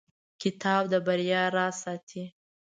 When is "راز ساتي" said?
1.55-2.23